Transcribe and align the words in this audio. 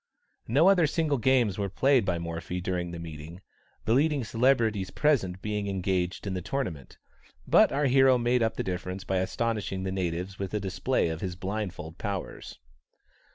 No 0.47 0.67
other 0.67 0.87
single 0.87 1.19
games 1.19 1.59
were 1.59 1.69
played 1.69 2.05
by 2.05 2.17
Morphy 2.17 2.59
during 2.59 2.89
the 2.89 2.97
meeting, 2.97 3.39
the 3.85 3.93
leading 3.93 4.23
celebrities 4.23 4.89
present 4.89 5.43
being 5.43 5.67
engaged 5.67 6.25
in 6.25 6.33
the 6.33 6.41
tournament, 6.41 6.97
but 7.47 7.71
our 7.71 7.85
hero 7.85 8.17
made 8.17 8.41
up 8.41 8.55
the 8.55 8.63
difference 8.63 9.03
by 9.03 9.17
astonishing 9.17 9.83
the 9.83 9.91
natives 9.91 10.39
with 10.39 10.55
a 10.55 10.59
display 10.59 11.09
of 11.09 11.21
his 11.21 11.35
blindfold 11.35 11.99
powers. 11.99 12.57